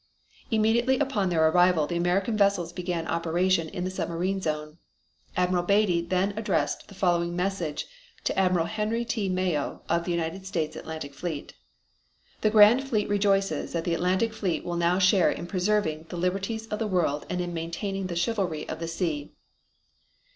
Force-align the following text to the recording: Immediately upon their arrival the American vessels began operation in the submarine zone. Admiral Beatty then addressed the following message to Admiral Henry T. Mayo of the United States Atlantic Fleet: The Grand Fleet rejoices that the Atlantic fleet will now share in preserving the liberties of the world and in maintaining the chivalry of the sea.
Immediately 0.49 0.97
upon 0.97 1.29
their 1.29 1.47
arrival 1.49 1.85
the 1.85 1.95
American 1.95 2.35
vessels 2.35 2.73
began 2.73 3.05
operation 3.05 3.69
in 3.69 3.83
the 3.83 3.91
submarine 3.91 4.41
zone. 4.41 4.79
Admiral 5.37 5.61
Beatty 5.63 6.01
then 6.01 6.33
addressed 6.35 6.87
the 6.87 6.95
following 6.95 7.35
message 7.35 7.85
to 8.23 8.35
Admiral 8.35 8.65
Henry 8.65 9.05
T. 9.05 9.29
Mayo 9.29 9.83
of 9.89 10.03
the 10.05 10.09
United 10.11 10.47
States 10.47 10.75
Atlantic 10.75 11.13
Fleet: 11.13 11.53
The 12.41 12.49
Grand 12.49 12.89
Fleet 12.89 13.07
rejoices 13.09 13.73
that 13.73 13.83
the 13.83 13.93
Atlantic 13.93 14.33
fleet 14.33 14.65
will 14.65 14.75
now 14.75 14.97
share 14.97 15.29
in 15.29 15.45
preserving 15.45 16.07
the 16.09 16.17
liberties 16.17 16.65
of 16.69 16.79
the 16.79 16.87
world 16.87 17.27
and 17.29 17.39
in 17.39 17.53
maintaining 17.53 18.07
the 18.07 18.15
chivalry 18.15 18.67
of 18.67 18.79
the 18.79 18.87
sea. 18.87 19.31